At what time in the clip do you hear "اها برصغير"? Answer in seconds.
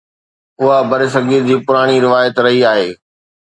0.61-1.41